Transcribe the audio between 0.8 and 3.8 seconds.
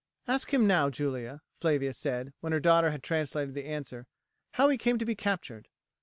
Julia," Flavia said, when her daughter had translated the